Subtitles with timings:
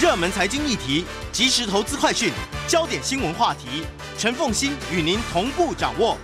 [0.00, 2.32] 热门财经议题、即时投资快讯、
[2.66, 3.84] 焦点新闻话题，
[4.18, 6.16] 陈凤欣与您同步掌握。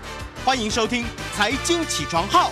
[0.45, 1.05] 欢迎收听
[1.37, 2.51] 《财经起床号》。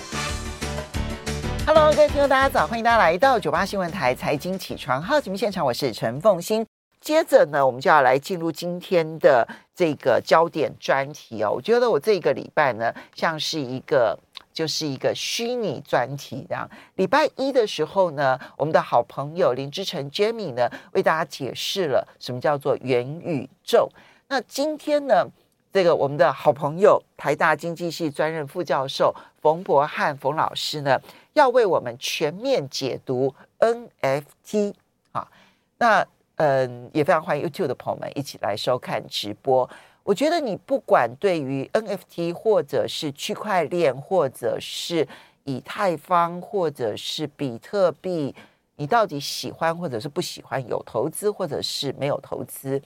[1.66, 2.66] Hello，各位听众，大家早！
[2.66, 6.64] 欢迎大家来到九八新闻台《财经起床号》节目现场，我是陈凤欣。
[7.00, 11.50] 接着呢，我们就要来进入今天的这个焦点专题哦。
[11.50, 14.16] 我觉得我这个礼拜呢，像是一个。
[14.56, 16.66] 就是一个虚拟专题，这样。
[16.94, 23.86] 礼拜一的时候呢，我们的好朋友林之晨 Jamie 呢，为大家解释了什么叫做元宇宙。
[24.28, 25.26] 那今天呢，
[25.70, 30.98] 这个我们的好朋友台大经济系专任副教授冯博翰冯老师呢，
[31.34, 34.72] 要为我们全面解读 NFT
[35.12, 35.28] 啊。
[35.76, 39.68] 那嗯，也非常欢迎 YouTube 的朋友们一起来收看直播。
[40.06, 45.06] 我觉得你不管对于 NFT 或者是区块链，或者是
[45.42, 48.32] 以太坊，或者是比特币，
[48.76, 52.80] 你到底喜欢或者是不喜欢，有投资或者是没有投资，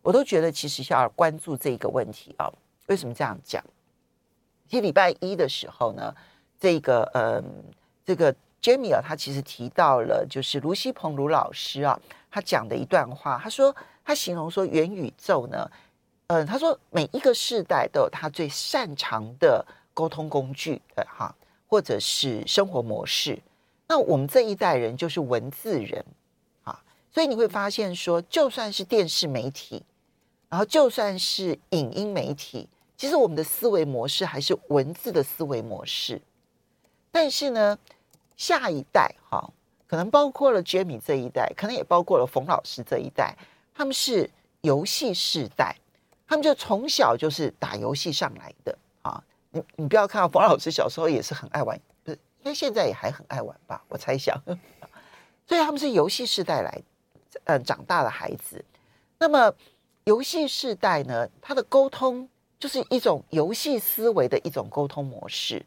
[0.00, 2.50] 我都觉得其实要关注这个问题啊。
[2.86, 3.62] 为什么这样讲？
[4.66, 6.14] 其实礼拜一的时候呢，
[6.58, 7.44] 这个嗯，
[8.02, 15.70] 这个 Jamie 啊，他其实提到了就是卢西鹏卢老师啊，他讲的一段话，他说他形容说元宇宙呢。
[16.28, 21.32] 嗯，他说每一个世代都有他最擅长的沟通工具，对哈，
[21.68, 23.40] 或者是生活模式。
[23.86, 26.04] 那我们这一代人就是文字人
[26.64, 26.82] 啊，
[27.12, 29.84] 所以你会发现说，就算是电视媒体，
[30.48, 36.20] 然后就算是影音媒体，其实我们的思维模式还是文字的思维模式。
[37.12, 37.78] 但是呢，
[38.36, 39.48] 下一代哈，
[39.86, 43.36] 可能包括了 Jamie 这一代，可能也包括了冯老师这一代，
[43.72, 44.28] 他们是
[44.62, 45.76] 游戏世代。
[46.26, 49.22] 他们就从小就是打游戏上来的啊！
[49.50, 52.18] 你你不要看冯老师小时候也是很爱玩，不是？
[52.38, 53.82] 应该现在也还很爱玩吧？
[53.88, 54.36] 我猜想，
[55.46, 56.82] 所以他们是游戏世代来，
[57.44, 58.64] 呃，长大的孩子。
[59.18, 59.52] 那么
[60.04, 65.64] 游戏世代呢，他的沟通就是一种游戏思维的一种沟通模式。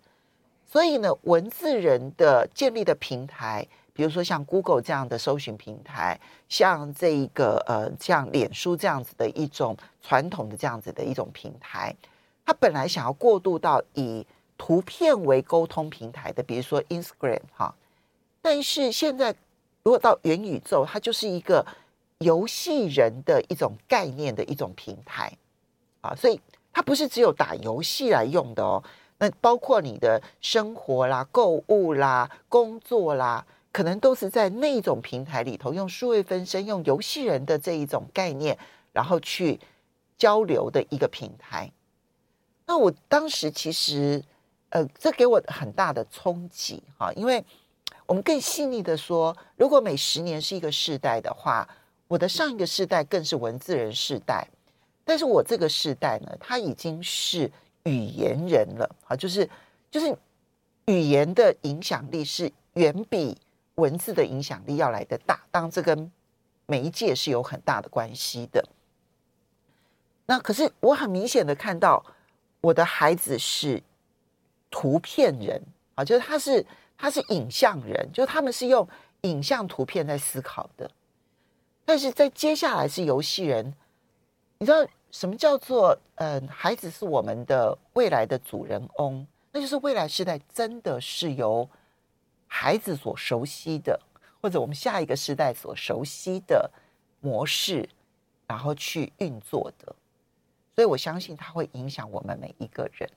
[0.66, 3.66] 所以呢，文字人的建立的平台。
[4.00, 6.18] 比如说像 Google 这样的搜寻平台，
[6.48, 11.94] 像这一个呃，像脸书这样子的一种传统的这样子的一种平台，
[12.46, 14.26] 它本来想要过渡到以
[14.58, 17.76] 图片为沟通平台的，比如说 Instagram 哈，
[18.42, 19.36] 但是现在
[19.84, 21.66] 如果到元宇宙，它就是一个
[22.20, 25.30] 游戏人的一种概念的一种平台
[26.00, 26.40] 啊，所以
[26.72, 28.82] 它不是只有打游戏来用的哦，
[29.18, 33.46] 那包括你的生活啦、购物啦、工作啦。
[33.72, 38.58] 可能都是在那种平台里头，用数位分身、用游戏人的这一种概念，
[38.92, 39.60] 然后去
[40.18, 41.72] 交流的一个平台。
[42.66, 44.24] 那我当时其实，
[44.70, 47.44] 呃，这给我很大的冲击哈，因为
[48.08, 51.68] 我们更细腻的说，如果每十年是一个世代的话，
[52.08, 54.48] 我的上一个世代更是文字人世代，
[55.06, 57.52] 但是我这个世代呢，它已经是
[57.84, 59.48] 语言人了啊，就是
[59.92, 60.16] 就是
[60.86, 63.38] 语言的影响力是远比。
[63.80, 66.12] 文字的影响力要来的大，当然这跟
[66.66, 68.64] 媒介是有很大的关系的。
[70.26, 72.06] 那可是我很明显的看到，
[72.62, 73.82] 我的孩子是
[74.70, 75.60] 图片人
[75.96, 76.66] 啊，就是他是
[76.98, 78.88] 他是影像人，就是他们是用
[79.22, 80.92] 影像图片在思考的。
[81.86, 83.74] 但是在接下来是游戏人，
[84.60, 91.68] 你知道什么叫做嗯，孩子是我们的未来的主人翁，那就是未来时代真的是由。
[92.52, 93.98] 孩子所熟悉的，
[94.42, 96.70] 或者我们下一个时代所熟悉的
[97.22, 97.88] 模式，
[98.48, 99.96] 然后去运作的，
[100.76, 103.10] 所以我相信它会影响我们每一个人。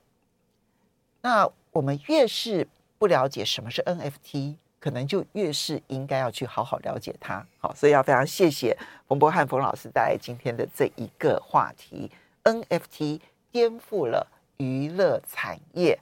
[1.23, 7.45] 那我们越是不了解什么是 NFT，可能就越是应该要去好好了解它。
[7.59, 8.77] 好，所以要非常谢谢
[9.09, 12.11] 冯博翰冯老师带来今天的这一个话题
[12.45, 13.21] ：NFT
[13.51, 14.27] 颠覆了
[14.59, 15.99] 娱乐产业。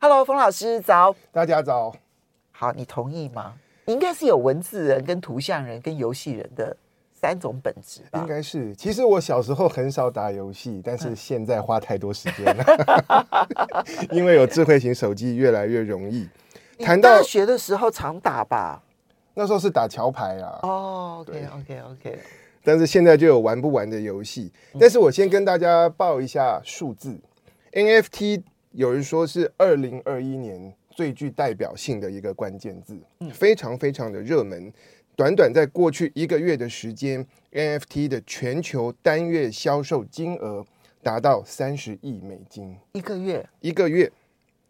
[0.00, 1.94] Hello，冯老师早，大家早。
[2.60, 3.54] 好，你同意吗？
[3.86, 6.76] 应该是有文字人、跟图像人、跟游戏人的
[7.10, 8.20] 三种本质吧？
[8.20, 8.76] 应该是。
[8.76, 12.64] 其实我小时候很少打游戏，但是现在花太多时间了，
[14.12, 16.28] 因为有智慧型手机越来越容易。
[16.78, 18.82] 谈到大学的时候常打吧？
[19.32, 20.58] 那时候是打桥牌啊。
[20.62, 22.18] 哦，OK，OK，OK。
[22.62, 24.52] 但是现在就有玩不完的游戏。
[24.78, 27.18] 但是我先跟大家报一下数字
[27.72, 28.42] ，NFT
[28.72, 30.74] 有人说是二零二一年。
[31.00, 32.94] 最具代表性的一个关键字，
[33.32, 34.70] 非常非常的热门。
[35.16, 40.62] 短短在过去一个月的时间，NFT 的全球单月销售金额
[41.02, 42.76] 达到三十亿美金。
[42.92, 44.12] 一个月，一个月，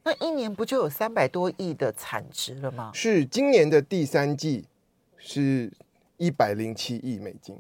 [0.05, 2.93] 那一年不就有三百多亿的产值了吗？
[2.95, 4.65] 是今年的第三季
[5.17, 5.73] 是
[6.17, 7.59] 一百零七亿美金。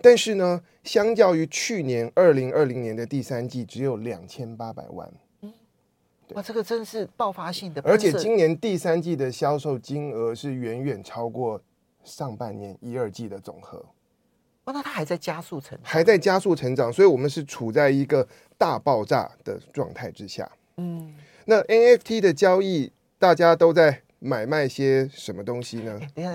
[0.00, 5.12] 但是呢，相较于去年二零二零年的第三季，只有两千八百万。
[6.34, 11.60] 哇，这个真是爆发性的，而且今年第三季的销售金额是远远超过
[12.04, 13.78] 上半年一二季的总和。
[14.64, 18.28] 哇，那它还在加速成长，还在加速成长，所以我们是处在一个
[18.58, 20.50] 大爆炸的状态之下。
[20.76, 21.14] 嗯，
[21.46, 25.98] 那 NFT 的交易，大家都在买卖些什么东西呢？
[26.14, 26.30] 等一下，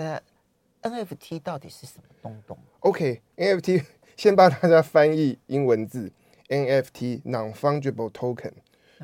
[0.81, 3.83] 等一下，NFT 到底是什么东东？OK，NFT
[4.17, 6.11] 先帮大家翻译英文字
[6.49, 8.53] ，NFT Non-Fungible Token。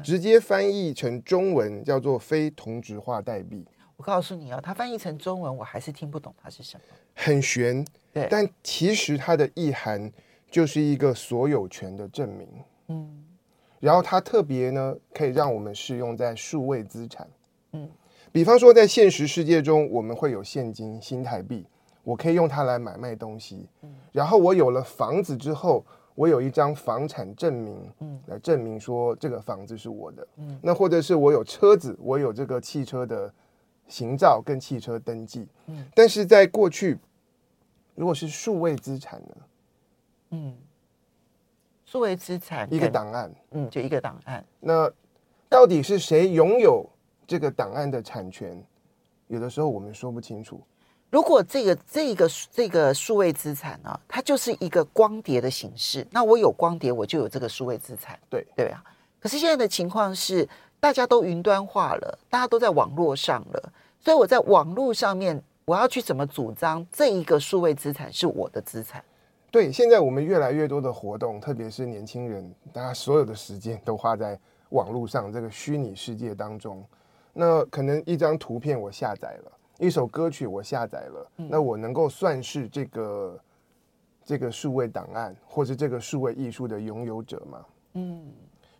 [0.03, 3.65] 直接翻译成中文叫做非同质化代币。
[3.97, 6.83] 我告诉你啊，它翻译成中文我还是听不懂它是什么，
[7.15, 7.85] 很玄。
[8.13, 10.11] 对，但其实它的意涵
[10.49, 12.47] 就是一个所有权的证明。
[12.87, 13.25] 嗯，
[13.79, 17.27] 然后它特别呢，可以让我们适用在数位资产。
[17.73, 17.89] 嗯，
[18.31, 21.65] 比方说在现实世界中，我们会有现金、新台币，
[22.03, 23.67] 我可以用它来买卖东西。
[23.81, 25.85] 嗯，然后我有了房子之后。
[26.19, 33.33] 我有一张房产证明，嗯，来证明说这个房子是我的，嗯，那或者是我有车子，我有这个汽车的
[33.87, 36.97] 行照跟汽车登记，嗯，但是在过去，
[37.95, 39.35] 如果是数位资产呢，
[40.31, 40.57] 嗯，
[41.85, 44.91] 数位资产一个档案，嗯，就一个档案，那
[45.47, 46.85] 到底是谁拥有
[47.25, 48.61] 这个档案的产权？
[49.27, 50.61] 有的时候我们说不清楚。
[51.09, 58.83] 如果这个这个这个数位资产呢、啊，它就是一个光碟的形式，那我有光碟，我就有这个数位资产，对对啊。
[59.19, 60.47] 可是现在的情况是，
[60.79, 69.03] 大家都云端化了，大家都在网络上了，所以我在网络上面，我要去怎么主张这一个数位资产是我的资产？
[69.49, 74.39] 对，现在我们越来越多的活动，特别是年轻人，大家所有的时间都花在
[74.69, 76.85] 网络上这个虚拟世界当中，
[77.33, 79.51] 那可能一张图片我下载了。
[79.79, 83.39] 一首歌曲我下载了，那我能够算是这个
[84.25, 87.65] 这个数位档案，或是这个数位艺术的拥有者吗？
[87.93, 88.21] 嗯，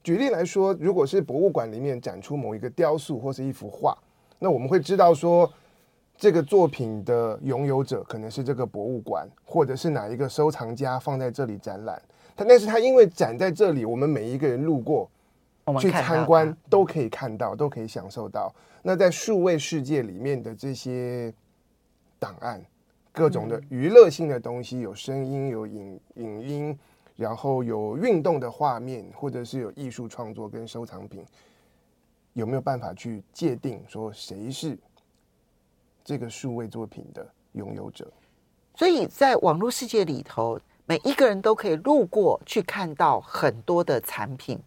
[0.04, 3.98] 举例来说，如果是博物馆里面展出某一个雕塑或是一幅画，
[4.38, 5.50] 那我们会知道说，
[6.18, 12.02] 这个作品的拥有者可能是这个博物馆，或者是哪一个收藏家放在这里展览。
[12.36, 15.10] 他但是他因为展在这里，我们每一个人路过。
[15.78, 18.54] 去参观都可以看到，都可以享受到。
[18.82, 21.34] 那在数位世界里面的这些
[22.18, 22.64] 档案，
[23.12, 26.80] 各种的娱乐性的东西，有声音、有影影音，
[27.18, 31.26] 然后有运动的画面，或者是有艺术创作跟收藏品，
[32.34, 34.78] 有没有办法去界定说谁是
[36.04, 38.10] 这个数位作品的拥有者？
[38.76, 44.58] 所以在网络世界里头，每一个人都可以路过去看到很多的产品。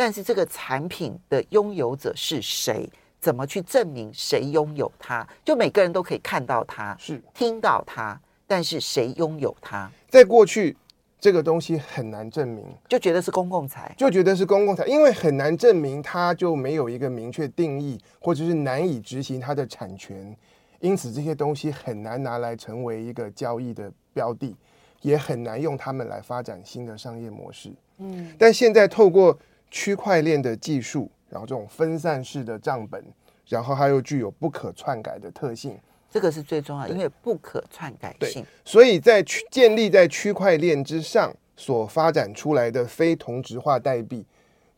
[0.00, 2.88] 但是这个产品的拥有者是谁？
[3.20, 5.28] 怎么去证明谁拥有它？
[5.44, 9.90] 就每个人都可以看到它，是听到它，但是谁拥有它？
[10.08, 10.74] 在过去，
[11.18, 20.34] 这个东西很难证明，就觉得是公共财，就觉得是公共财，因为很难证明，它就没有一个明确定义，或者是难以执行它的产权，
[20.78, 24.56] 因此这些东西很难拿来成为一个交易的标的，
[25.02, 27.70] 也很难用它们来发展新的商业模式。
[27.98, 29.38] 嗯，但现在透过
[29.70, 33.04] 区块链的技术，然后这种分散式的账本，
[33.46, 35.78] 然后它又具有不可篡改的特性，
[36.10, 38.44] 这个是最重要的，因为不可篡改性。
[38.64, 44.26] 所以在区建立在区块链之上所发展出来的非同质化代币，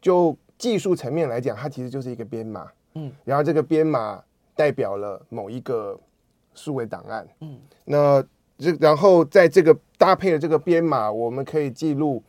[0.00, 4.22] 就技术层面来讲，它其实就是一个编码，嗯，然后这个编码
[4.54, 5.99] 代表了某一个
[6.54, 8.22] 数位档案，嗯，那
[8.58, 12.22] 这然后在这个搭配的这个编码，我们可以记录。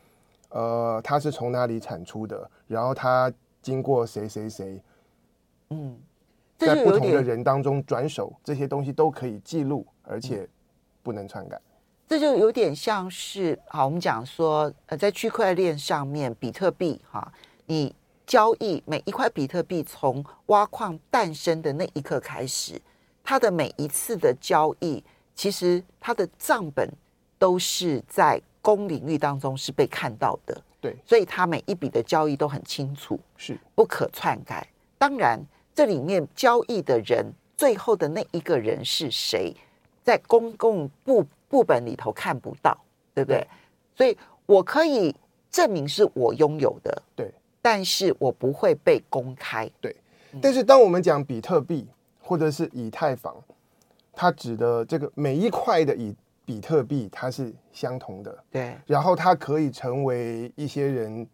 [0.54, 2.48] 呃，它是从哪里产出的？
[2.68, 4.80] 然后它经过谁谁谁，
[5.70, 5.98] 嗯，
[6.56, 10.48] 在不同的人当中转手，这些东西都可以记录，而且
[11.02, 11.60] 不能篡改。
[12.06, 17.32] 这就有点像是，好，我们讲说，呃，在区块链上面，比特币哈，
[17.66, 17.92] 你
[18.24, 22.80] 交易每一块比特币从挖矿诞生的那一刻开始，
[23.24, 25.02] 它的每一次的交易，
[25.34, 26.88] 其实它的账本
[27.40, 28.40] 都是在。
[28.64, 34.66] 公领域当中是被看到的，对，所以他每一笔的交易都很清楚，是不可篡改。
[34.96, 35.38] 当然，
[35.74, 39.54] 这里面交易的人最后的那一个人是谁，
[40.02, 42.74] 在公共部簿本里头看不到，
[43.14, 43.36] 对不对？
[43.36, 43.48] 对，
[43.94, 44.16] 所以
[44.46, 45.14] 我可以
[45.50, 47.30] 证明是我拥有的，对，
[47.60, 49.94] 但是我不会被公开，对。
[50.40, 51.86] 但是当我们讲比特币
[52.18, 53.36] 或者是以太坊，
[54.14, 56.16] 它指的这个每一块的以。
[56.44, 61.26] 比特币它是相同的，对，然后它可以成为一些人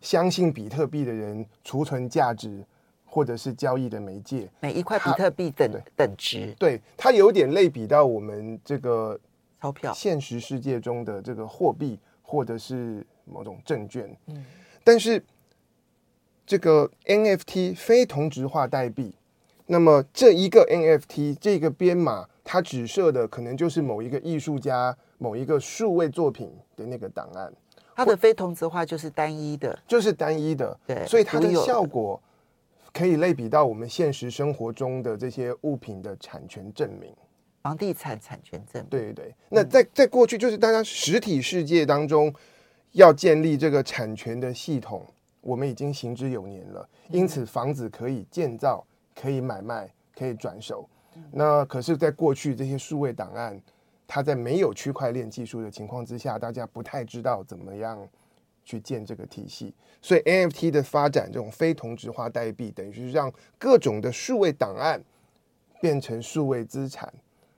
[0.00, 2.64] 相信比特币的人储存价值
[3.06, 9.18] 或者是交易的媒介，每一块比特币等等值，对它有点类比到我们这个
[9.60, 14.14] 钞票，现实世界中的这个货币或者是某种证券。
[14.26, 14.44] 嗯，
[14.84, 15.22] 但是
[16.46, 19.14] 这个 NFT 非同质化代币，
[19.66, 27.52] 那么这一个 NFT 这个编码，它指涉的可能就是某一个艺术家某一个数位作品的那个档案。
[27.94, 32.18] 它的非同质化就是单一的，就是单一的，对，所以它的效果
[32.90, 37.14] 可以类比到我们现实生活中的这些物品的产权证明，
[37.60, 38.88] 房地产产权证明。
[38.88, 42.32] 对对对，那在在过去，就是大家实体世界当中
[42.92, 45.04] 要建立这个产权的系统，
[45.42, 46.88] 我们已经行之有年了。
[47.10, 48.82] 因此，房子可以建造，
[49.14, 50.88] 可以买卖，可以转手。
[51.32, 53.60] 那可是，在过去这些数位档案。
[54.10, 58.08] 它在没有区块链技术的情况之下，大家不太知道怎么样
[58.64, 64.98] 去建这个体系，所以 NFT 的发展，这种非同质化代币，等于是让各种的数位档案
[65.78, 67.12] 变成数位资产，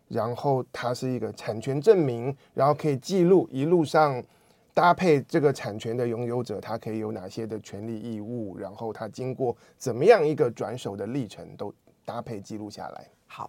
[0.08, 4.20] 然后它是一个产权证明，然后可以记录一路上
[4.74, 11.72] 搭配这个产权的拥有者，他可以有哪些的权利义务，然后他经过怎么样一个转手的历程，都
[12.04, 13.06] 搭配记录下来。
[13.30, 13.48] 好。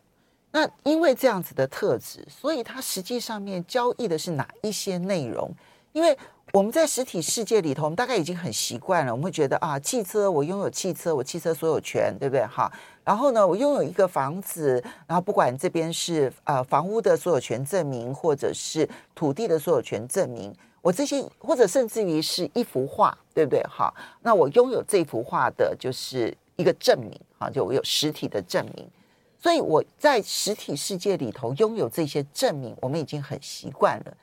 [0.52, 5.50] 那因为这样子的特质，所以它实际上面交易的是哪一些内容？
[5.94, 6.18] 因为
[6.54, 12.46] 我们在实体世界里头，我们大概已经很习惯了，我们会觉得啊，汽车我拥有汽车，我汽车所有权，对不对？
[12.48, 12.70] 哈，
[13.06, 23.64] 然后呢，我拥有一个房子，然后不管这边是呃房屋的所有权证明，或者是土地的所有权证明，我这些或者甚至于是一幅画，对不对？
[23.64, 28.86] 哈，那我拥有这幅画的就是一个证明啊，就我有实体的证明。
[29.42, 34.16] 所以我在实体世界里头拥有这些证明，我们已经很习惯了。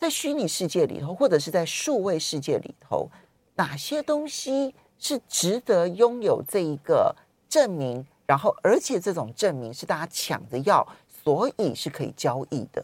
[0.00, 3.10] 在虚拟世界里头，或者是在数位世界里头，
[3.56, 7.14] 哪些东西是值得拥有这一个
[7.46, 8.06] 证明？
[8.26, 10.86] 然后，而且这种证明是大家抢着要，
[11.22, 12.82] 所以是可以交易的。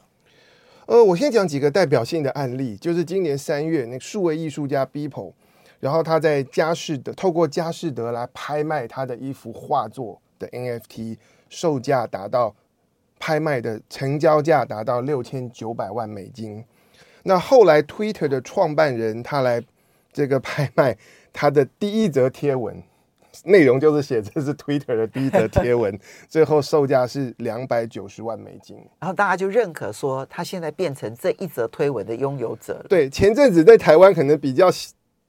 [0.84, 5.32] 呃，我先讲几个代表性的案例，就是今年三月，那个数位艺术家 Beeple，
[5.78, 11.16] 然后他在佳士得透过佳士得来拍卖他的一幅画作的 NFT。
[11.50, 12.54] 售价达到
[13.18, 16.64] 拍卖的成交价达到六千九百万美金。
[17.24, 19.62] 那后来 Twitter 的创办人他来
[20.10, 20.96] 这个拍卖
[21.34, 22.82] 他的第一则贴文，
[23.44, 25.98] 内容就是写这是 Twitter 的第一则贴文，
[26.30, 28.76] 最后售价是两百九十万美金。
[29.00, 32.86] 然后大家就认可说他现在变成这一则推文的拥有者了。
[32.88, 34.70] 对，前阵子在台湾可能比较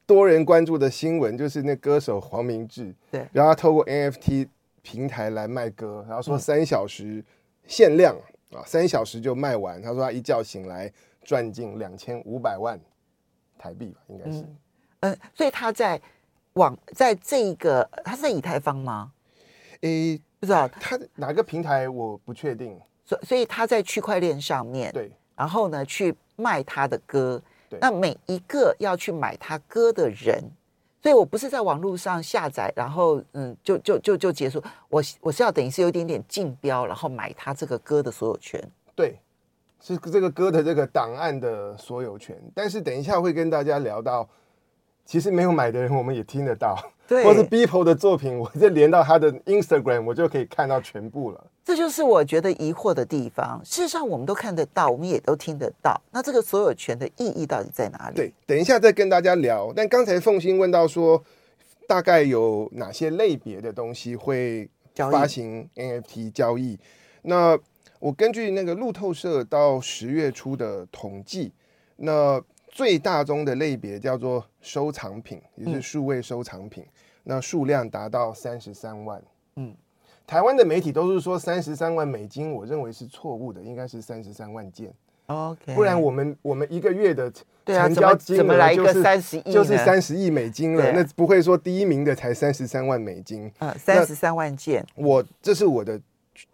[0.05, 4.47] 多人关注的新闻就是那歌手黄明志，对，然后他透过 NFT。
[4.81, 7.23] 平台来卖歌，然后说三小时
[7.67, 8.15] 限量、
[8.51, 9.81] 嗯、啊，三小时就卖完。
[9.81, 10.91] 他说他一觉醒来
[11.23, 12.79] 赚进两千五百万
[13.57, 14.39] 台币吧，应该是。
[14.41, 14.57] 嗯，
[15.01, 16.01] 呃、所以他在
[16.53, 19.11] 网在这一个，他是在以太坊吗？
[19.81, 22.79] 诶，不知道他哪个平台我不确定。
[23.05, 30.43] 所所以他在区块链上面，对，然后呢去卖他的歌，对，那每一个要去买他歌的人。
[31.01, 34.62] 所以我不是在网络上下载，然后嗯，就就就就结束。
[34.88, 38.62] 我我是要等于是有一点点竞标，然后买他这个歌的所有权。
[38.96, 39.20] 对，
[39.79, 42.39] 是这个歌的这个档案的所有权。
[42.53, 44.29] 但是等一下会跟大家聊到，
[45.11, 46.81] 其实没有买的人我们也听得到。
[47.05, 51.47] 对，或是 Beeple 的作品， 我就连到他的 Instagram，我就可以看到全部了。
[51.65, 53.59] 这就是我觉得疑惑的地方。
[53.65, 56.01] 事实上，我们都看得到，我们也都听得到。
[56.11, 58.15] 那这个所有权的意义到底在哪里？
[58.15, 59.73] 对，等一下再跟大家聊。
[59.75, 61.21] 但刚才凤馨问到说，
[61.85, 66.79] 大概有哪些类别的东西会发行 NFT 交易？
[67.23, 67.59] 那
[67.99, 71.51] 我根据那个路透社到十月初的统计，
[71.97, 72.41] 那
[72.71, 76.83] 最大宗的类别叫做收藏品，也是数位收藏品。
[76.83, 79.21] 嗯那数量达到三十三万，
[79.55, 79.75] 嗯，
[80.25, 84.91] 台湾的媒体都是说三十三万美金，我认为是错误的，应该是三十三万件
[85.27, 87.31] ，OK，不然我们我们一个月的
[87.63, 96.01] 成交金额就是、三十亿，就是三十亿美金了，那不会说第一名的才三十三万美金，啊，三十三万件，我这是我的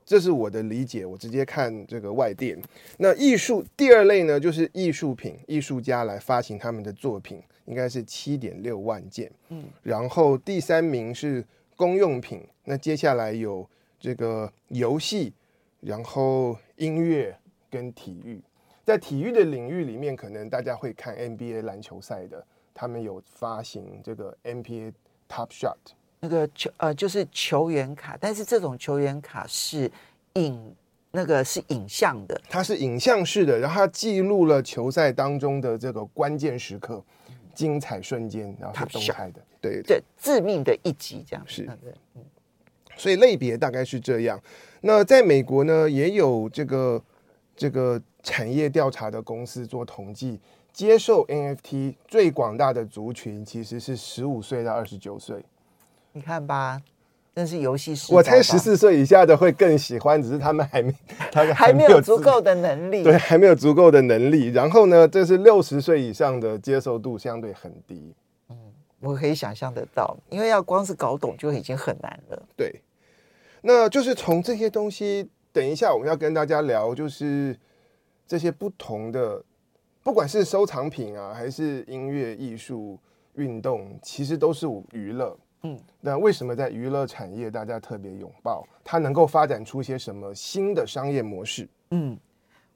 [0.06, 2.60] 这是我的理解，我直接看这个外电。
[2.98, 7.42] 那艺术第二类呢，就是艺术品，艺术家来发行他们的作品。
[7.68, 11.44] 应该是七点六万件，嗯，然后第三名是
[11.76, 15.34] 公用品，那接下来有这个游戏，
[15.82, 17.38] 然后音乐
[17.70, 18.40] 跟体育，
[18.86, 22.42] 在体育的领域里面，可能大家会看 NBA 篮球赛的，
[22.74, 24.94] 他们有发行这个 NBA
[25.28, 25.76] Top Shot，
[26.20, 29.92] 那个球呃就是球员卡，但是这种球员卡是
[30.34, 30.76] 影
[31.12, 37.04] 那个是影像的，它是影像式的，然后它记录了球赛当中的这个关键时刻。
[37.56, 41.68] 精彩瞬间，然后是动态的，对对，致命的一击，这样是。
[42.96, 44.40] 所以类别大概是这样。
[44.82, 47.04] 那在美国呢，也有这个
[47.56, 50.40] 这个产业调查的公司做统计，
[50.72, 55.44] 接受 NFT 最广大的族群其实是十五岁到二十九岁。
[56.18, 56.82] 你看吧。
[57.36, 60.92] 那是游戏时，我猜十四岁以下的会更喜欢，只是他们还没，
[61.32, 64.48] 他们，还没有足够的能力，对，还没有足够的能力。
[64.48, 68.12] 然后呢，这是六十岁以上的接受度相对很低。
[68.50, 68.58] 嗯，
[69.00, 72.44] 我可以想象得到，因为要光是搞懂就已经很难了。
[72.56, 72.82] 对，
[73.62, 77.56] 那就是从这些东西，等一下我们要跟大家聊，就是
[78.26, 79.44] 这些不同的，
[80.02, 82.98] 不管是收藏品啊，还是音乐、艺术、
[83.36, 85.38] 运动，其实都是娱乐。
[85.68, 88.98] 嗯，那为什么在娱乐产业大家特别拥抱它？
[88.98, 91.68] 能够发展出些什么新的商业模式？
[91.92, 92.18] 嗯，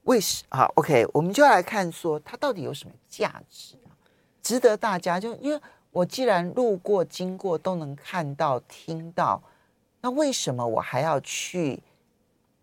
[0.03, 3.95] 为什好？OK，我们就要来看说它到底有什么价值啊，
[4.41, 9.41] 值得大家就因为我既然路过经过都能看到听到，
[10.01, 11.81] 那为什么我还要去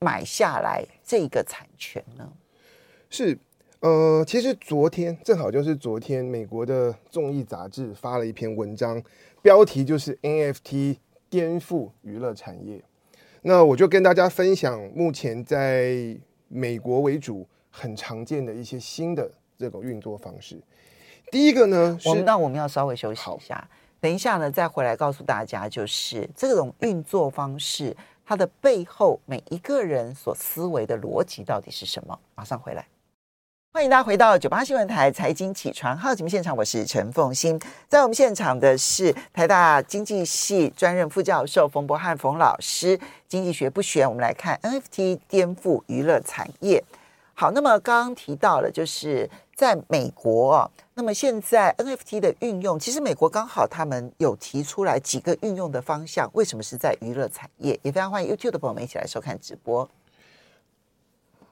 [0.00, 2.30] 买下来这个产权呢？
[3.10, 3.38] 是
[3.80, 9.00] 呃，其实昨天正好就是昨天，美国的综艺杂志发了一篇文章。
[9.40, 10.96] 标题就是 NFT
[11.30, 12.82] 颠覆娱乐产业，
[13.42, 16.16] 那我就跟大家分享目前在
[16.48, 20.60] 美国为主很常见的一些新的这种运作方式。
[21.30, 23.70] 第一个呢，我们那我们要稍微休息一下，
[24.00, 32.18] 等一下呢再回来告诉大家，就是这种运作方式它的背后每一个人所思维的逻辑到底是什么？
[32.34, 32.84] 马上回来。
[33.78, 37.56] 欢迎大家回到九八新闻台财经起床号节目现场，我是陈凤欣。
[37.86, 42.98] 在我们现场的是台大经济系专任副教授冯博翰冯老师。
[43.28, 46.82] 经济学不悬，我们来看 NFT 颠覆娱乐产业。
[47.34, 56.28] 好，那么刚刚提到了，就是在美国，那么现在 NFT 的运用，其实美国刚好他们有提出来几个运用的方向。
[56.32, 57.78] 为什么是在娱乐产业？
[57.84, 59.88] 也非常欢迎 YouTube 的朋友们一起来收看直播。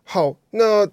[0.02, 0.88] 好，那。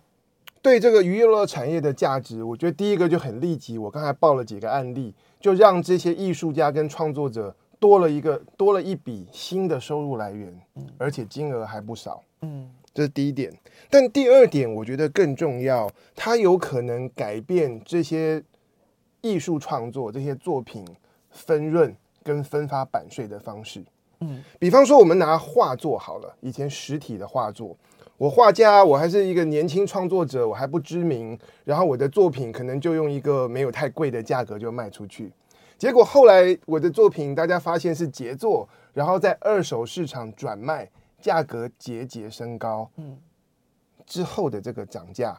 [0.63, 3.77] 对这个娱乐产业的价值，我觉得第一个就很立即。
[3.77, 10.57] 我刚才报了几个案例，就让这些艺术家跟创作者多了一个多了一笔新的收入来源，
[10.97, 12.23] 而且金额还不少。
[12.43, 13.53] 嗯，这是第一点。
[13.89, 18.41] 但第二点，我觉得更重要，它有可能改变这些
[19.19, 20.87] 艺术创作这些作品
[21.29, 23.83] 分润跟分发版税的方式。
[24.21, 27.75] 嗯，比方说我们拿画作好了，以前实体的画作。
[28.23, 35.29] 我画家，我还是一个年轻创作者，我还不知名，然后我的作品可能就用一个没有太贵的价格就卖出去，
[35.77, 43.17] 结果后来我的作品大家发现是杰作，然后在二手市场转卖，价格节节升高，嗯，
[44.05, 45.37] 之后的这个涨价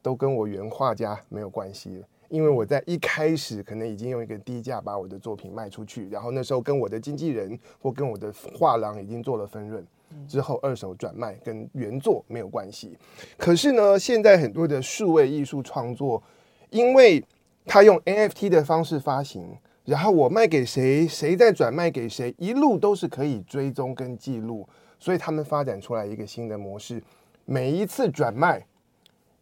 [0.00, 9.86] 都跟我原画家没有关系了，因为我在一开始可能已经用一个低价把我的作品卖出去，然后那时候跟我的经纪人或跟我的画廊已经做了分润。
[10.28, 12.96] 之后二手转卖跟原作没有关系，
[13.36, 16.22] 可是呢，现在很多的数位艺术创作，
[16.70, 17.22] 因为
[17.66, 27.02] 他用 NFT 的方式发行，然后我卖给谁，谁再转卖给谁，一路都是可以追踪跟记录，所以他们发展出来一个新的模式，
[27.44, 28.66] 每一次转卖，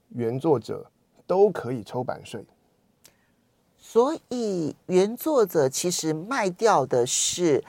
[0.09, 0.91] 原作者
[1.27, 2.45] 都可以抽版税，
[3.79, 7.63] 所以原作者其实卖掉的是。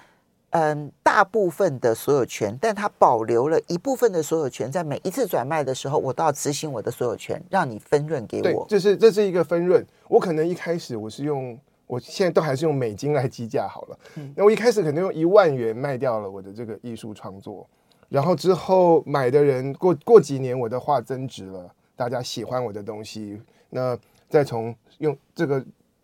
[0.52, 8.44] 嗯，大部分的所有权，但他保留了一部分的所有权，在每一次转卖的时候，我都要执行我的所有权，让你分润给我。
[8.44, 9.86] 对，这是这是一个分润。
[10.10, 14.00] 我可能一开始我是用，我现在都还是用美金来计价好了。
[14.16, 17.66] 嗯，那我一开始可能用一万元卖掉了我的这个艺术创作，
[18.10, 25.64] 然后之后买的人过过几年，我的画增值了，大家喜欢我的东西，那再从用这个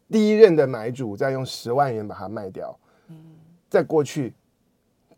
[0.10, 2.73] 第一任的买主再用十万元把它卖掉。
[3.69, 4.34] 在过去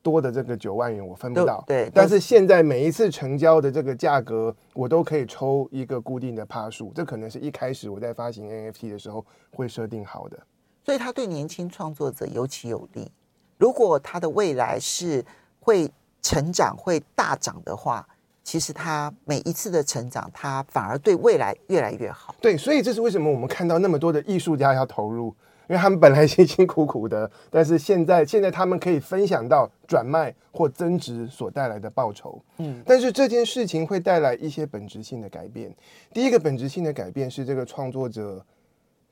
[0.01, 10.39] 多的这个九万元我分不到，对，但是现在每一次成交的这个价格，我都可以抽一个固定的趴数，这可能是一开始我在发行 NFT 的时候会设定好的，
[10.85, 13.12] 所以它对年轻创作者尤其有利。
[13.57, 15.23] 如果它的未来是
[15.59, 18.07] 会成长、会大涨的话，
[18.41, 22.33] 其实他每一次的成长，他反而对未来越来越好。
[22.41, 25.35] 对，所以这是为什么我们看到那么多的艺术家要投入。
[25.69, 32.41] 因为他们本来辛辛苦苦的，但是现在现在他们可以分享到转卖或增值所带来的报酬。
[32.58, 35.71] 嗯，但是这件事情会带来一些本质性的改变。
[36.12, 38.43] 第一个本质性的改变是，这个创作者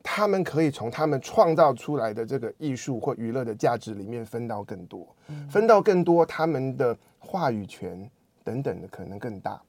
[0.02, 5.08] 他们可以从他们创造出来的这个艺术或娱乐的价值里面分到更多，
[5.48, 8.10] 分到更多，他们的话语权
[8.43, 9.62] 等等的可能更大。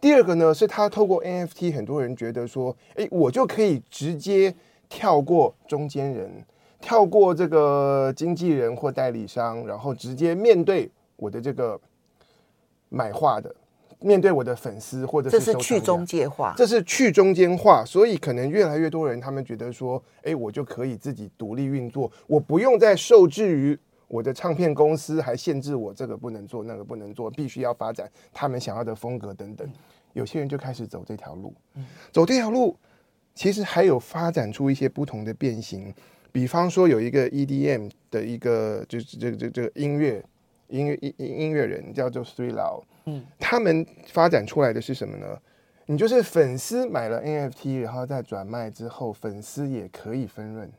[0.00, 4.52] 第二个呢，是他透过 NFT，很多人觉得说，诶，我就可以直接。
[4.90, 6.30] 跳过中间人，
[6.80, 11.80] 跳过这个经纪人或代理商，然后直接面对我的这个
[12.90, 13.54] 买画的，
[14.00, 29.70] 面对我的粉丝或者是这是去中介化，这是去中间化，所以可能越来越多人他们觉得说，哎，我就可以自己独立运作，我不用再受制于我的唱片公司，还限制我这个不能做，那个不能做，必须要发展他们想要的风格等等。
[30.14, 31.54] 有些人就开始走这条路，
[32.10, 32.76] 走这条路，
[33.34, 35.92] 其实还有发展出一些不同的变形。
[36.32, 40.24] 比方说，有一个 EDM 的一个就是这个这个这个音乐
[40.68, 45.26] 音乐音音乐人叫做 Three Law，嗯，他们发展出来的是什么呢？
[45.86, 50.70] 你就是粉丝买了 NFT，然后再转卖之后，粉丝也可以分润。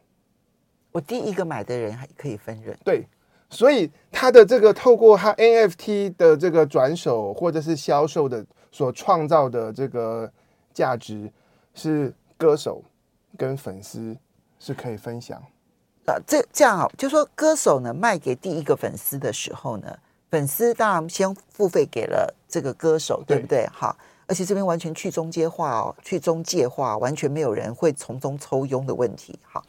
[0.93, 3.05] 我第一个买的人还可以分润，对，
[3.49, 10.31] 所以他的这个透过他 NFT 的这个转手或者是销售的所创造的这个
[10.73, 11.29] 价值，
[11.73, 12.83] 是歌手
[13.37, 14.17] 跟粉丝。
[14.63, 15.41] 是可以分享，
[16.05, 19.97] 啊，这这样啊，就说歌手呢卖给第一个粉丝的时候呢，
[20.29, 23.65] 粉丝当然先付费给了这个歌手，对不对？
[23.73, 29.39] 好，而且这边完全去中介化哦，去中介化，完全没有人会从中抽佣的问题。
[29.41, 29.65] 好，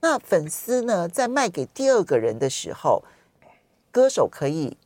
[0.00, 3.02] 那粉丝呢在卖给第二个人的时候，
[3.90, 4.76] 歌手可以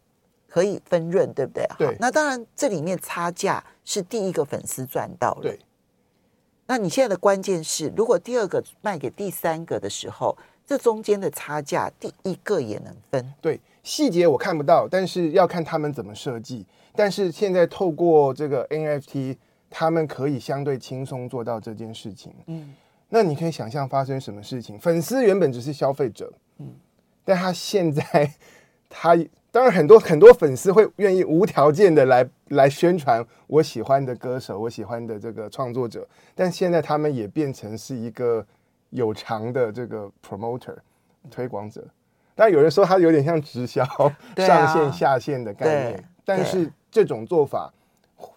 [0.46, 1.66] 可以分润，对不对？
[1.76, 5.42] 对，那当然这里面差价是第一个粉丝赚到了。
[5.42, 5.58] 对。
[6.68, 13.34] 那你现在的关键是，如果第二个卖给第三个的时候，这中间的差价，第一个也能分。
[13.40, 16.66] 对，细节我看不到，但是要看他们怎么设计。
[16.94, 19.36] 但是现在透过这个 NFT，
[19.70, 22.34] 他们可以相对轻松做到这件事情。
[22.46, 22.74] 嗯，
[23.08, 24.78] 那你可以想象发生什么事情？
[24.78, 26.74] 粉丝原本只是消费者，嗯，
[27.24, 28.32] 但他现在
[28.88, 29.16] 他。
[29.50, 36.06] 当然，很多很多粉丝会愿意无条件的来来宣传我喜欢的歌手，我喜欢的这个创作者。
[36.34, 38.46] 但现在他们也变成是一个
[38.90, 40.76] 有偿的这个 promoter
[41.30, 41.82] 推广者。
[42.34, 43.82] 但有人说他有点像直销
[44.36, 46.04] 上线下线的概念。
[46.26, 47.72] 但是这种做法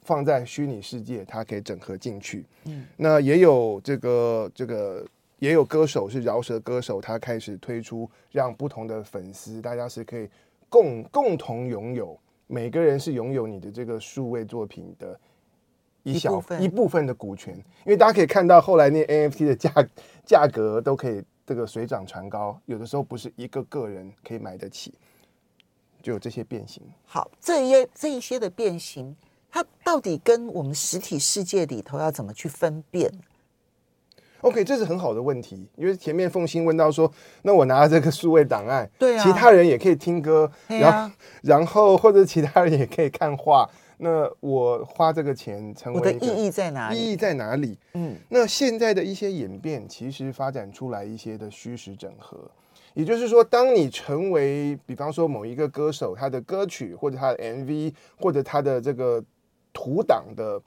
[0.03, 2.45] 放在虚拟世界，它可以整合进去。
[2.63, 5.05] 嗯，那也有这个这个
[5.39, 10.29] 也有歌手是饶舌歌手，他开始推出让不同的粉丝大家是可以。
[10.71, 15.19] 共共同拥有，每个人是拥有你的这个数位作品的
[16.03, 17.53] 一小一部分，一部分的股权，
[17.85, 19.69] 因为大家可以看到后来那 NFT 的价
[20.25, 24.93] 价格都可以这个水涨船高，有的时候不是一个个人可以买得起，
[26.01, 26.81] 就有这些变形。
[27.05, 29.13] 好，这一些这一些的变形，
[29.51, 33.11] 它到底跟我们实体世界里头要怎么去分辨
[34.41, 37.11] ？OK，这是很好的问题，因为前面凤馨问到说，
[37.43, 46.97] 那我拿了这个数位档案，对啊，其他人也可以听歌，然后、啊、然后或者其他人也可以看画，那我花这个钱成为我的意义在哪里？
[46.97, 47.77] 意义在哪里？
[47.93, 52.37] 嗯，那现在的一些演变，其实发展出来一些的虚实整合，
[52.93, 59.23] 也就是说，当你成为，比方说某一个歌手他的歌曲或者他的 MV 或者他的这个
[59.71, 60.61] 图档的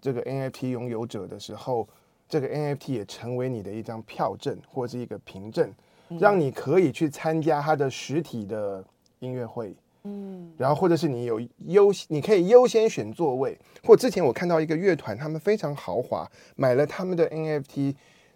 [0.00, 1.88] 这个 NFT 拥有者的时候。
[2.34, 5.72] 这个 NFT 也成为你的一张票证或是一个凭证，
[6.18, 8.84] 让你可以去参加他的实体的
[9.20, 13.56] 音乐会，嗯，然后或者是你有优，你可以优先选座位。
[13.84, 17.94] 或之前我看到一个乐团，他们非常豪华，买了他们的 NFT，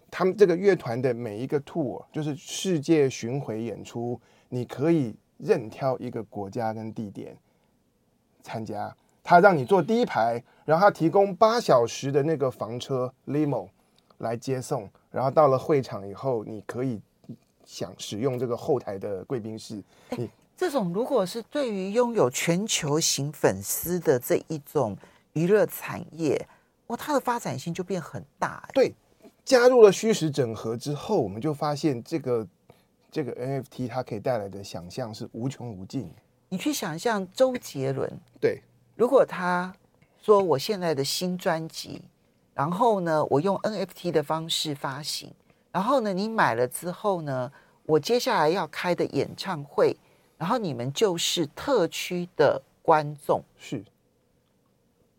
[0.09, 7.35] 他们这个乐团的每一个 tour 就是世界巡回演出，你可以任挑一个国家跟地点
[8.41, 13.67] 参加，他让你坐第一排，然后他提供八小时的那个房车 limo。
[14.19, 17.01] 来接送，然后到了会场以后，你可以
[17.65, 19.83] 想使用这个后台的贵宾室。
[20.11, 24.97] 你这种如果是对于拥有全球型粉丝的这一种
[25.33, 26.47] 娱乐产业，
[26.87, 28.67] 哇，它的发展性就变很大。
[28.73, 28.93] 对，
[29.45, 32.47] 加入了虚实整合之后，我们就发现这个
[33.09, 36.11] 这个 NFT 它可以带来的想象是无穷无尽。
[36.49, 38.61] 你去想象周杰伦，对，
[38.95, 39.73] 如果他
[40.21, 42.01] 说我现在的新专辑。
[42.59, 45.31] 然后呢，我用 NFT 的方式发行。
[45.71, 47.49] 然后呢，你买了之后呢，
[47.85, 49.95] 我接下来要开的演唱会，
[50.37, 53.41] 然后你们就是特区的观众。
[53.57, 53.81] 是，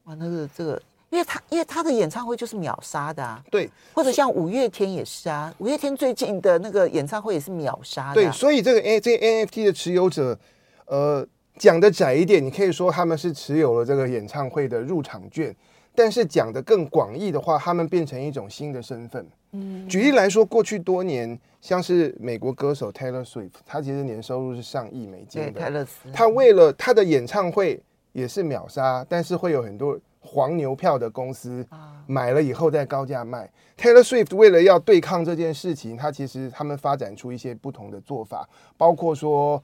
[0.05, 3.43] 哇，那个这个，因为他因为他的演唱会就是秒杀的啊。
[3.51, 8.15] 对，或者像五月天也是啊，五月天最近的那个演唱会也是秒杀的啊。
[8.15, 10.39] 对，所以这个 A 这个 NFT 的持有者，
[10.85, 11.27] 呃，
[11.57, 15.57] 讲的窄一点，你可以说他们是持有了这个演唱会的入场券。
[15.95, 19.27] 但是讲的更广义的话，他们变成一种新的身份。
[19.53, 25.51] 嗯，举例来说，过去多年，像是美国歌手 Taylor Swift，他其实年收入是上亿美金的。
[25.51, 26.11] 对，泰勒斯。
[26.13, 31.67] 他为了他的演唱会也是秒杀，但是会有很多黄牛票的公司
[32.07, 33.51] 买了以后再高价卖。
[33.77, 39.61] Taylor Swift 为了要对抗这件事情，他其实他们发展出一些不同的做法，包括说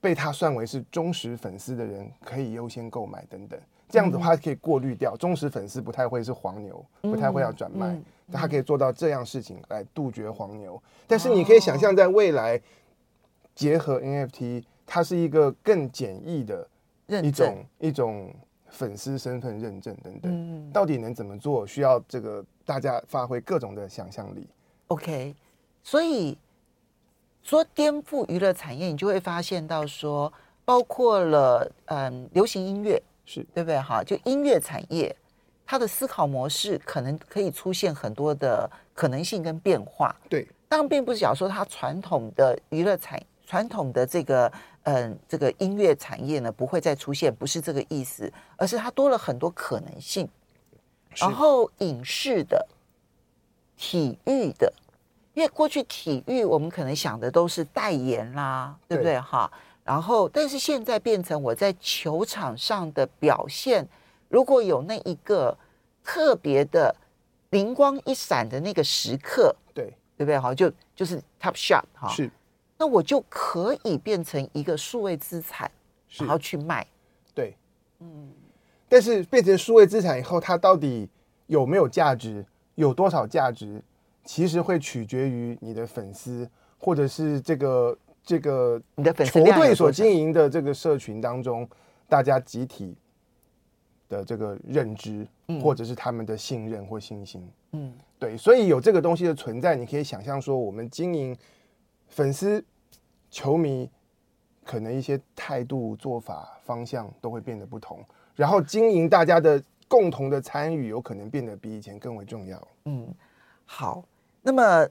[0.00, 3.60] 被他算为是忠实粉丝的人可以优先购买等等。
[3.88, 7.96] 这样子的话可以过滤掉忠实粉丝不太会是黄牛，不太会要转卖，
[8.32, 10.82] 他可以做到这样事情来杜绝黄牛。
[11.06, 12.60] 但是你可以想象，在未来
[13.54, 16.68] 结合 NFT，它是一个更简易的
[17.22, 18.34] 一种一种
[18.68, 20.72] 粉丝身份认证等等。
[20.72, 21.64] 到底能怎么做？
[21.64, 24.48] 需要这个大家发挥各种的想象力。
[24.88, 25.34] OK，
[25.84, 26.36] 所以
[27.42, 30.32] 说颠覆娱乐产业，你就会发现到说，
[30.64, 33.00] 包括了嗯流行音乐。
[33.26, 33.78] 是对不对？
[33.78, 35.14] 哈，就音乐产业，
[35.66, 40.14] 它的思考模式可能可以出现很多的可能性跟变化。
[40.30, 44.50] 对，当然并不是讲说它传统的娱乐产传统的这个
[44.84, 50.26] 嗯这个音乐产业呢不会再出现，不是这个意思，而是它多了很多可能性。
[51.16, 52.66] 然后影视的、
[53.76, 54.72] 体育的，
[55.34, 59.18] 因为过去体育我们可能想的都是代言啦，对不对？
[59.18, 59.50] 哈。
[59.86, 63.86] 然后，但是现在变成我在球场上的表现，
[64.28, 65.56] 如果有那一个
[66.02, 66.92] 特别的
[67.50, 70.36] 灵光一闪的那个时刻，对对不对？
[70.36, 72.28] 好，就就是 top shot 哈，是，
[72.76, 75.70] 那我就可以变成一个数位资产，
[76.18, 76.84] 然后去卖。
[77.32, 77.56] 对，
[78.00, 78.32] 嗯，
[78.88, 81.08] 但是变成数位资产以后，它到底
[81.46, 82.44] 有没有价值，
[82.74, 83.80] 有多少价值，
[84.24, 87.96] 其实会取决于你的粉丝或者是这个。
[88.26, 88.82] 这个
[89.24, 91.66] 球队所经营的这个社群当中，
[92.08, 92.96] 大家集体
[94.08, 95.24] 的这个认知，
[95.62, 101.36] 或者是他们的信任或信心，嗯，对，所以有这个东西的存在，你可以想象说，我们经营
[102.08, 102.62] 粉丝、
[103.30, 103.88] 球迷，
[104.64, 112.68] 可能一些态度、做法、方向都会变得不同，然后经营大家的共同的参与，有可能变得比以前更为重要。
[112.86, 113.06] 嗯，
[113.64, 114.04] 好，
[114.42, 114.88] 那么。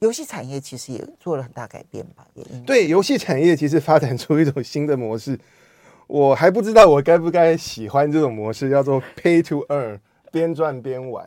[0.00, 2.26] 游戏产业其实也做了很大改变吧？
[2.34, 5.38] 也对，游戏产业其实发展出一种新的模式，
[6.06, 9.98] 我还不知道我该不该喜欢这种模式，叫做 Pay to Earn，
[10.30, 11.26] 边赚边玩。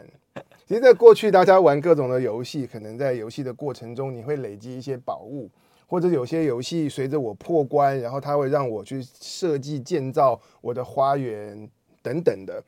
[0.67, 5.49] 其实，在过去，大家玩各种的游戏，可能在游戏的过程中，你会累积一些宝物，
[5.87, 11.67] 或者有些游戏随着我破关，然后它会让我去设计建造我的花园
[12.03, 12.63] 等等的。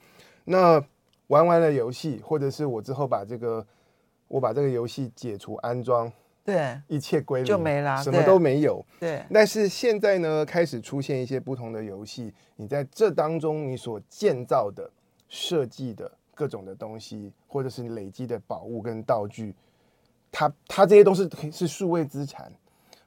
[0.45, 0.83] 那
[1.27, 3.63] 玩完了游戏，或者是我之后把这个。
[4.31, 6.09] 我把这个游戏解除安装，
[6.41, 8.83] 对，一切归零，就没啦，什么都没有。
[8.97, 14.89] 对，但是现在呢，开始出现一些不同的游戏，你在这当中你所建造的、
[15.27, 19.53] 设计的各种的东西，或者是你累积的宝物跟道具，
[20.31, 22.49] 它它这些都是是数位资产，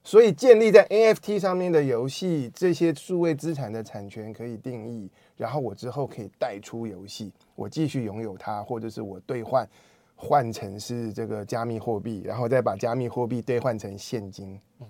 [0.02, 9.66] 所以建立在 NFT 上面的游戏，这些数位资产的产权可以定义，然后我之后可以带出游戏，我继续拥有它，或者是我兑换。
[10.24, 14.58] 换成是这个加密货币，然后再把加密货币兑换成现金。
[14.80, 14.86] 嗯，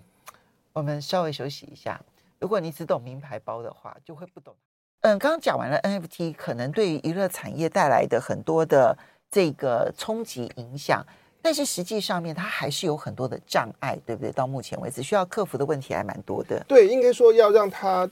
[0.73, 2.01] 我们稍微休息一下。
[2.39, 4.55] 如果你只懂名牌包的话，就会不懂。
[5.01, 8.97] 嗯，刚刚讲完了 NFT 可能对于娱乐产业带来的很多的
[9.29, 11.05] 这个冲击影响，
[11.43, 14.31] 但是实际上面它还是有很多的障碍，对不对？
[14.31, 16.65] 到目前为止需要克服的问题还蛮多的。
[16.69, 18.09] 对，应该说要让它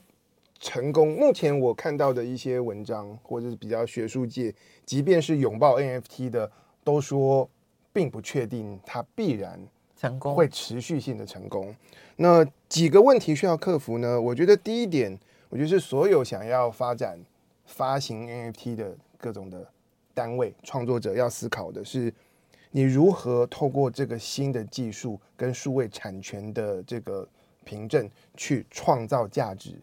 [0.59, 1.13] 成功。
[1.15, 4.53] 目前我看到的一些文章或者是比较学术界，
[4.85, 6.51] 即便是拥抱 NFT 的。
[6.83, 7.49] 都说
[7.91, 9.59] 并不确定它必然
[9.95, 11.75] 成功，会持续性的成功。
[12.15, 14.19] 那几个问题需要克服呢？
[14.19, 15.17] 我觉得第一点，
[15.49, 17.19] 我觉得是所有想要发展
[17.65, 19.67] 发行 NFT 的各种的
[20.13, 22.13] 单位创作者要思考的是，
[22.71, 27.27] 你如何透过这个新的技术跟数位产权的这个
[27.63, 29.75] 凭证去创造价值。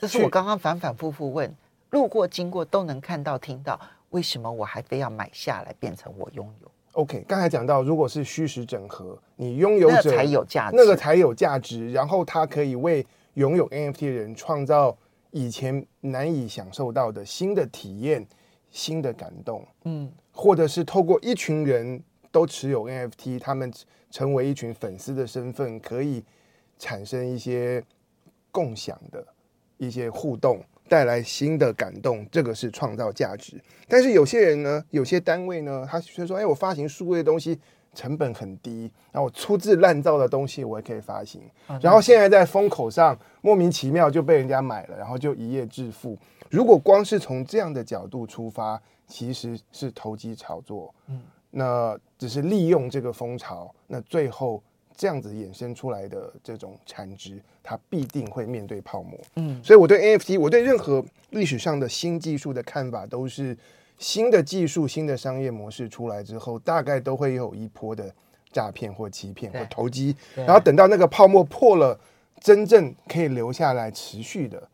[0.00, 1.54] 这是我刚刚反反复复问，
[1.90, 3.78] 路过经过都能看到听到。
[4.10, 14.96] 为什么我还非要买下来变成我拥有？OK，刚才讲到，如果是虚实整合，你拥有者才有价值，那个才有价值，然后它可以为拥有 NFT 的人创造
[15.30, 18.26] 以前难以享受到的新的体验、
[18.70, 19.66] 新的感动。
[19.84, 23.70] 嗯，或者是透过一群人都持有 NFT，他们
[24.10, 26.24] 成为一群粉丝的身份，可以
[26.78, 27.84] 产生一些
[28.50, 29.26] 共享的
[29.76, 30.64] 一些互动。
[30.88, 33.60] 带来新的感动，这个是创造价值。
[33.88, 37.58] 但是有些人呢，有些单位呢，他却说：“哎，我发行数位的东西
[37.94, 41.40] 成本很低，然后我粗制滥造的东西我也可以发行。
[41.80, 46.16] 然后现在在风口上莫名其妙就被人家买了，然后就一夜致富。
[46.50, 50.94] 如果光是从这样的角度出发，其实是投机炒作。
[51.08, 51.20] 嗯，
[51.50, 54.62] 那只是利用这个风潮，那最后。
[54.96, 59.18] 这样子衍生出来的这种产值，它必定会面对泡沫。
[59.34, 63.56] 嗯，所以我对 NFT，我对任何历史上的新技术的看法，都是
[63.98, 68.10] 新的技术、新的商业模式出来之后，大概都会有一波的
[68.50, 71.98] 诈骗或欺骗或投机，然后等到那个泡沫破了，
[72.40, 74.66] 真正可以留下来持续的，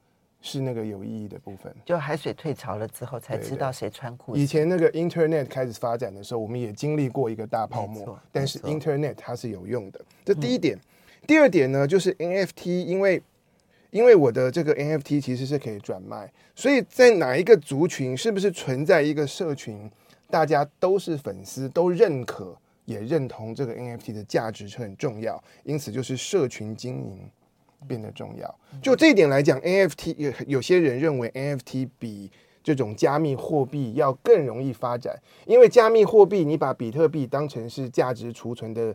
[0.43, 1.75] 是那个有意义的部分。
[1.87, 4.41] 就海水退潮了之后，才知道谁穿裤子。
[4.41, 10.01] 以前那个 Internet 开始发展的时候，我们也经历过一个大泡沫，但是 Internet 它是有用的。
[10.25, 10.77] 这第一点。
[10.77, 10.81] 嗯、
[11.27, 13.23] 第二点呢，就是 NFT，因为
[13.91, 19.89] 因为我的这个 NFT 其实是可以转卖，所以在哪一个族群，是不是存在一个社群，
[20.29, 25.41] 大家都是粉丝，都认可也认同这个 NFT 的价值是很重要。
[25.63, 27.31] 因此，就是社群经营
[27.87, 28.59] 变得重要。
[28.81, 32.31] 就这一点来讲，NFT 有有些人认为 NFT 比
[32.63, 35.17] 这种加密货币要更容易发展，
[35.47, 38.95] 因为加密货币你把比特币当成是价值储存的。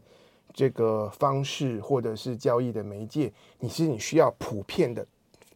[0.53, 5.05] 这个方式或者是交易的媒介，你是你需要普遍的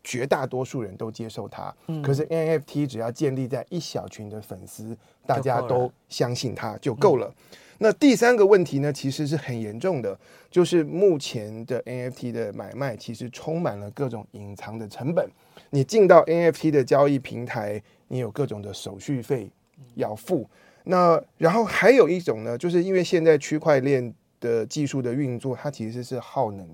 [0.03, 1.73] 绝大多数人都接受它。
[1.87, 7.27] 嗯、可是 NFT 只要建立在一小群的粉丝，大家都相信它就够了。
[7.27, 10.17] 嗯、那第三个问题呢，其实是很严重的，
[10.49, 15.27] 就是目前的 NFT 的买卖其实充满了各种隐藏的成本。
[15.71, 19.49] 你进到 NFT 的交易平台，你有各种的手续费
[19.95, 20.47] 要付。
[20.83, 24.13] 那然后还有一种呢，就是因为现在区块链。
[24.41, 26.67] 的技术的运作，它其实是耗能，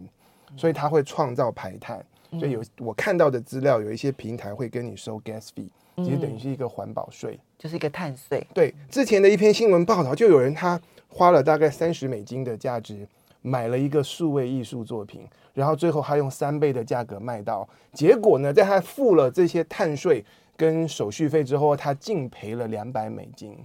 [0.55, 2.01] 所以它会创造排碳。
[2.39, 5.67] 所以有我看到的资料，有一些平台会跟你收 gas fee，
[5.97, 8.41] 其实等于是一个环保税，就是一个碳税。
[8.53, 10.79] 对，之前的一篇新闻报道，就有人他
[11.17, 13.07] 花了大概三十美金的价值
[13.41, 20.23] 买了一个数位艺术作品，然后最后他用三倍的价格卖到，结果呢，在他付了这些碳税
[20.55, 23.57] 跟手续费之后，他净赔了两百美金。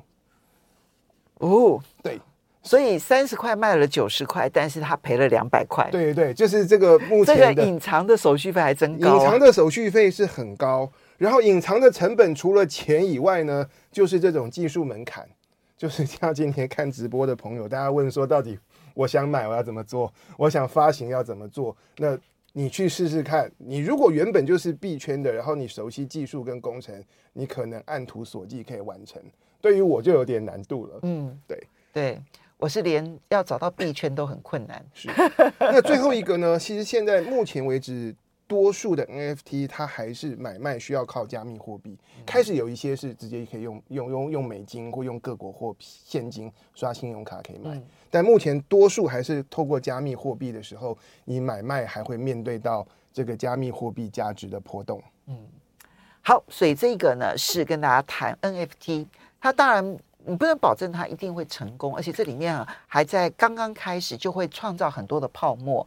[1.41, 2.19] 哦，对。
[2.63, 5.91] 所以三十块卖了九十块，但是他赔了两百块。
[5.91, 9.15] 对对，就是这个目前这个隐藏的手续费还真高啊。
[9.17, 10.89] 隐藏的手续费是很高，
[11.19, 15.29] 然后隐藏的成本除了钱以外呢，就是这种技术门槛。
[15.83, 18.57] 就是像今天看直播的朋友，大家问说，到底
[18.95, 20.15] 我想买我要怎么做？
[20.37, 21.77] 我想发行要怎么做？
[21.97, 22.17] 那
[22.53, 23.51] 你去试试看。
[23.59, 29.21] 你如果原本就是币圈的，然后你熟悉技术跟工程，你可能按图索骥可以完成。
[29.61, 31.01] 对于我就有点难度了。
[31.03, 32.23] 嗯，对对。
[32.59, 34.87] 我是连要找到币圈都很困难。
[34.95, 35.11] 是，
[35.59, 36.57] 那最后一个呢？
[36.57, 38.15] 其实现在目前为止，
[38.53, 41.97] 多数的 NFT 它还是买卖需要靠加密货币。
[42.27, 55.03] 开始有一些是直接可以用用用用美金或用各国货现金刷信用卡可以买，但目前多数还是透过加密货币的时候，你买卖还会面对到这个加密货币价值的波动。
[55.29, 55.35] 嗯，
[56.21, 59.07] 好，所以这个呢是跟大家谈 NFT，
[59.41, 59.99] 它当然。
[60.25, 65.85] 你不能保证它一定会成功，而且这里面啊还在刚刚开始就会创造很多的泡沫。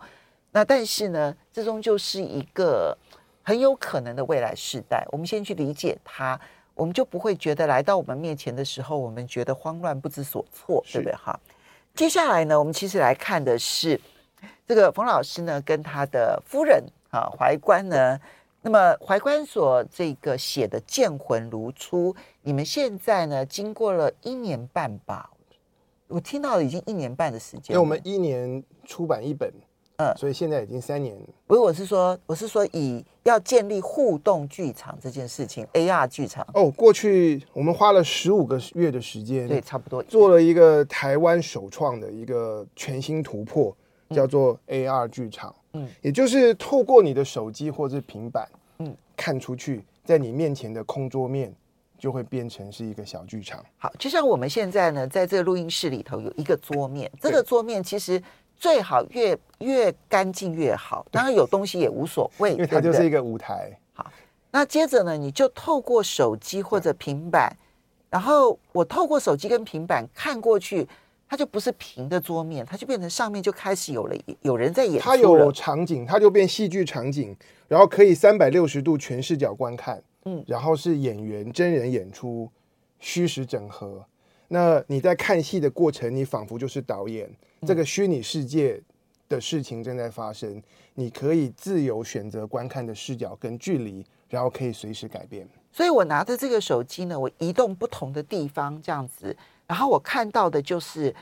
[0.55, 2.97] 那但是呢，这终究是一个
[3.43, 5.05] 很有可能的未来世代。
[5.11, 6.39] 我们先去理解它，
[6.73, 11.13] 我们就不会觉得来到我们面前的时候，我们觉得慌乱不知所措，对不对？
[11.13, 11.37] 哈。
[11.93, 13.99] 接下来呢，我们其实来看的是
[14.65, 18.17] 这个冯老师呢跟他的夫人啊怀关呢。
[18.61, 22.13] 那么怀关所这个写的《剑魂如初》，
[22.43, 25.29] 你们现在呢，经过了一年半吧？
[26.07, 27.73] 我听到了已经一年半的时间。
[27.73, 29.53] 因为我们一年出版一本，
[29.97, 31.15] 嗯，所以现在已经三年。
[31.47, 36.45] 不是，我是说，我是说，以要建立互动剧场这件事情，AR 剧场。
[36.53, 43.75] 哦，过去我们花了十五个月的时间，对，差不多做了一个台湾首创的一个全新突破，
[44.09, 45.55] 叫做 AR 剧场。
[45.73, 48.47] 嗯，也就是透过你的手机或者平板，
[48.79, 51.53] 嗯，看出去，在你面前的空桌面
[51.97, 53.63] 就会变成是一个小剧场。
[53.77, 58.21] 好，就像我们现在呢，在这个录音室里头有一个桌面，这个桌面其实
[58.65, 61.05] 最好越越干净越好。
[61.11, 63.77] 当然有东西也无所谓，因为它就是一个舞台。
[63.93, 64.11] 好，
[64.49, 67.55] 那接着呢，你就透过手机或者平板，
[68.09, 70.87] 然后我透过手机跟平板看过去。
[71.27, 75.01] 它就不是平的桌面，它就变成上面就开始有了有人在演。
[75.01, 77.35] 它有场景，它就变戏剧场景，
[77.67, 82.47] 然后可以三百六十度全视角观看，嗯，然后是演员真人演出，
[82.99, 84.05] 虚实整合。
[84.47, 87.29] 那你在看戏的过程，你仿佛就是导演，
[87.65, 88.79] 这个虚拟世界
[89.27, 90.61] 的事情正在发生，
[90.93, 95.47] 你可以自由选择观看的视角跟距离，然后可以随时改变。
[95.71, 99.35] 所以我拿着这个手机呢，我移动不同的地方，这样子。
[99.67, 101.13] 然后我看到的就是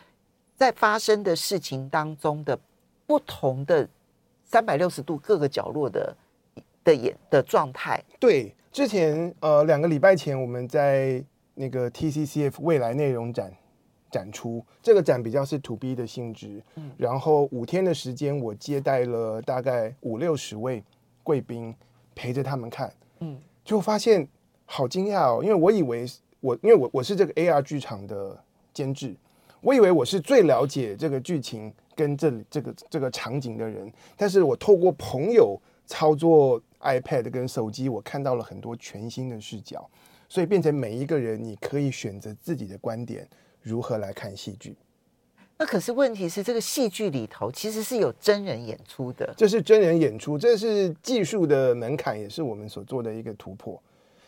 [0.55, 2.59] 在发生的事情当中的
[3.07, 3.87] 不同的
[4.43, 6.15] 三百六十度各个角落的
[6.83, 8.03] 的演的状态。
[8.19, 11.23] 对，之前呃两个礼拜前我们在
[11.55, 13.53] 那个 TCCF 未来内容展
[14.09, 16.61] 展出，这个展比较是 To B 的性质。
[16.75, 20.83] 嗯，然后五天的时间，我接待了大概五六十位
[21.23, 21.75] 贵宾，
[22.15, 22.93] 陪着他们看。
[23.19, 24.27] 嗯，就发现
[24.65, 26.05] 好惊讶哦，因为我以为。
[26.43, 28.37] 我因为我我是这个 AR 剧场的
[28.73, 29.15] 监制，
[29.61, 39.89] 我以为我是最了解这个剧情跟这里这个这个场景的人，但是我透过朋友操作 iPad 跟手机，我看到了很多全新的视角，
[40.33, 43.23] 所以变成每一个人你可以选择自己的观点
[43.61, 44.75] 如何来看戏剧。
[45.59, 53.79] 那可是问题是，这个戏剧里头其实是有真人演出的，这是真人演出，这是技术的门槛，也是我们所做的一个突破。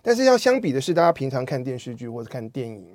[0.03, 2.85] 但是要相比的是，大家平常看电视剧或者看电影。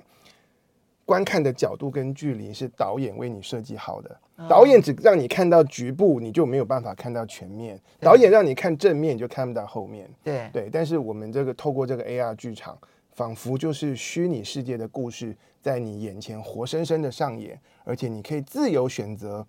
[1.03, 7.77] 观看的角度跟距离是导演为你设计好的，导演只让你看到局部，你就没有办法看到全面。
[7.99, 10.09] 导演让你看正面，你就看不到后面。
[10.23, 12.77] 对对，但是我们这个透过这个 AR 剧场，
[13.13, 19.45] 仿佛就是虚拟世界的故事在你眼前活生生的上演，而且你可以自由选择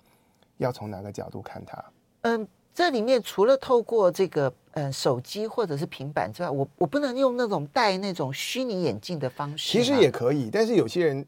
[0.58, 1.84] 要从哪个角度看它。
[2.22, 9.70] 嗯，这里面除了透过这个嗯手机或者是平板之外，我我不能用那种戴那种虚拟眼镜的方式。
[9.70, 11.26] 其实也可以，但是有些人。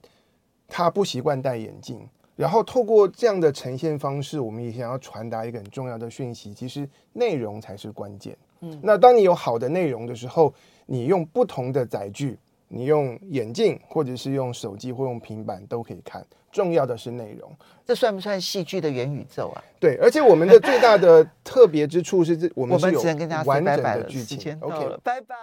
[0.67, 8.37] 他不习惯戴眼镜，然后透过这样的呈现方式，我们也想要传达一个很重要的讯息，其实内容才是关键。
[8.61, 10.53] 嗯，那当你有好的内容的时候，
[10.87, 17.51] 你用不同的载具，你用眼镜或者是用手机或用平板都可以看，重要的是内容。
[17.87, 19.63] 这算不算戏剧的元宇宙啊？
[19.79, 23.03] 对，而且我们的最大的特别之处是，这 我们是有
[23.45, 24.59] 完整的剧情。
[24.61, 25.35] OK，拜拜。